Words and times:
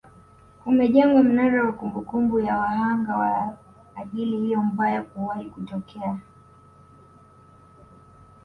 kumejengwa 0.63 1.23
mnara 1.23 1.63
wa 1.65 1.73
kumbukumbu 1.73 2.39
ya 2.39 2.57
wahanga 2.57 3.17
wa 3.17 3.57
ajali 3.95 4.37
hiyo 4.37 4.61
mbaya 4.63 5.01
kuwahi 5.03 5.49
kutokea 5.49 6.19